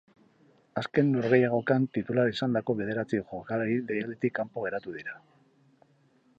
Azken 0.81 1.11
norgehiagokan 1.15 1.85
titular 1.97 2.33
izandako 2.33 2.77
bederatzi 2.81 3.21
jokalari 3.33 3.79
deialditik 3.93 4.37
kanpo 4.41 4.65
geratu 4.67 4.99
dira. 4.99 5.19